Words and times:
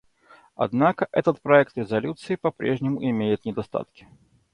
Однако 0.55 1.07
этот 1.11 1.39
проект 1.43 1.77
резолюции 1.77 2.33
по-прежнему 2.35 3.07
имеет 3.07 3.45
недостатки. 3.45 4.07